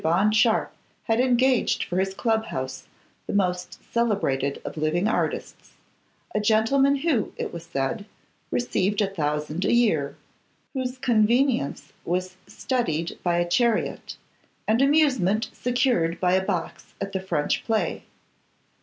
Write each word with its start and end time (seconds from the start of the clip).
Bond 0.01 0.35
Sharpe 0.35 0.73
had 1.03 1.19
engaged 1.19 1.83
for 1.83 1.99
his 1.99 2.15
club 2.15 2.45
house 2.45 2.87
the 3.27 3.33
most 3.33 3.77
celebrated 3.93 4.59
of 4.65 4.75
living 4.75 5.07
artists, 5.07 5.73
a 6.33 6.39
gentleman 6.41 6.95
who, 6.95 7.33
it 7.37 7.53
was 7.53 7.65
said, 7.67 8.05
received 8.49 8.99
a 9.03 9.07
thousand 9.13 9.63
a 9.63 9.71
year, 9.71 10.17
whose 10.73 10.97
convenience 10.97 11.93
was 12.03 12.35
studied 12.47 13.19
by 13.21 13.37
a 13.37 13.47
chariot, 13.47 14.17
and 14.67 14.81
amusement 14.81 15.51
secured 15.53 16.19
by 16.19 16.33
a 16.33 16.43
box 16.43 16.95
at 16.99 17.11
the 17.11 17.19
French 17.19 17.63
play. 17.63 18.03